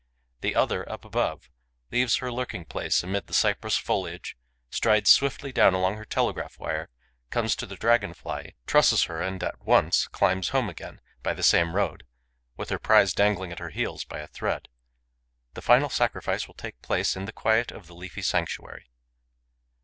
The 0.39 0.55
other, 0.55 0.91
up 0.91 1.05
above, 1.05 1.47
leaves 1.91 2.15
her 2.15 2.31
lurking 2.31 2.65
place 2.65 3.03
amid 3.03 3.27
the 3.27 3.35
cypress 3.35 3.77
foliage, 3.77 4.35
strides 4.71 5.11
swiftly 5.11 5.51
down 5.51 5.75
along 5.75 5.97
her 5.97 6.05
telegraph 6.05 6.57
wire, 6.57 6.89
comes 7.29 7.55
to 7.57 7.67
the 7.67 7.75
Dragon 7.75 8.15
fly, 8.15 8.53
trusses 8.65 9.03
her 9.03 9.21
and 9.21 9.43
at 9.43 9.61
once 9.63 10.07
climbs 10.07 10.49
home 10.49 10.69
again 10.69 11.01
by 11.21 11.35
the 11.35 11.43
same 11.43 11.75
road, 11.75 12.07
with 12.57 12.71
her 12.71 12.79
prize 12.79 13.13
dangling 13.13 13.51
at 13.51 13.59
her 13.59 13.69
heels 13.69 14.03
by 14.03 14.17
a 14.17 14.27
thread. 14.27 14.69
The 15.53 15.61
final 15.61 15.89
sacrifice 15.91 16.47
will 16.47 16.55
take 16.55 16.81
place 16.81 17.15
in 17.15 17.25
the 17.25 17.31
quiet 17.31 17.71
of 17.71 17.85
the 17.85 17.93
leafy 17.93 18.23
sanctuary. 18.23 18.85